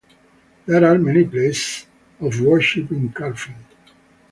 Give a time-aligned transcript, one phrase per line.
[0.65, 1.85] There are many places
[2.21, 3.53] of worship in Carfin.